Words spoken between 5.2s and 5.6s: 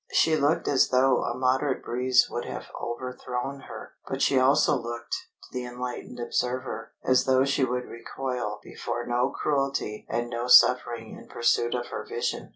to